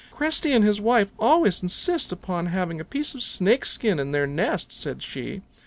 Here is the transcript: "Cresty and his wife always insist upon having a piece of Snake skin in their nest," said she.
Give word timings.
"Cresty 0.09 0.51
and 0.51 0.65
his 0.65 0.81
wife 0.81 1.09
always 1.19 1.61
insist 1.61 2.11
upon 2.11 2.47
having 2.47 2.79
a 2.79 2.83
piece 2.83 3.13
of 3.13 3.21
Snake 3.21 3.65
skin 3.65 3.99
in 3.99 4.11
their 4.13 4.25
nest," 4.25 4.71
said 4.71 5.03
she. 5.03 5.43